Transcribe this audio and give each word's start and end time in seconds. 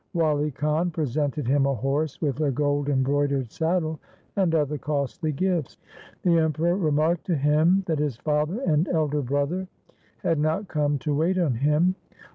Wali 0.15 0.49
Khan 0.49 0.89
presented 0.89 1.47
him 1.47 1.67
a 1.67 1.75
horse 1.75 2.19
with 2.19 2.41
a 2.41 2.49
gold 2.49 2.89
embroidered 2.89 3.51
saddle 3.51 3.99
and 4.35 4.55
other 4.55 4.79
costly 4.79 5.31
gifts. 5.31 5.77
The 6.23 6.37
Emperor 6.39 6.75
remarked 6.75 7.27
to 7.27 7.35
him 7.35 7.83
that 7.85 7.99
his 7.99 8.17
father 8.17 8.61
and 8.61 8.87
elder 8.87 9.21
brother 9.21 9.67
had 10.23 10.39
not 10.39 10.67
come 10.67 10.97
to 10.97 11.13
wait 11.13 11.37
on 11.37 11.53
him. 11.53 11.93